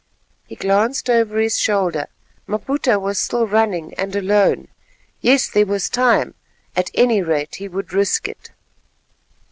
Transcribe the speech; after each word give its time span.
He 0.47 0.55
glanced 0.55 1.11
over 1.11 1.37
his 1.39 1.59
shoulder; 1.59 2.07
Maputa 2.47 2.99
was 2.99 3.19
still 3.19 3.45
running, 3.45 3.93
and 3.99 4.15
alone. 4.15 4.67
Yes, 5.21 5.47
there 5.47 5.67
was 5.67 5.89
time; 5.91 6.33
at 6.75 6.89
any 6.95 7.21
rate 7.21 7.53
he 7.57 7.67
would 7.67 7.93
risk 7.93 8.27
it. 8.27 8.49